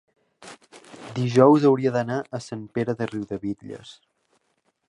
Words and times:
dijous 1.19 1.67
hauria 1.71 1.93
d'anar 1.97 2.17
a 2.39 2.41
Sant 2.49 2.67
Pere 2.79 2.99
de 3.03 3.09
Riudebitlles. 3.15 3.97